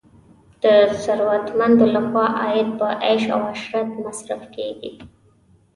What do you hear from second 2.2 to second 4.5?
عاید په عیش او عشرت مصرف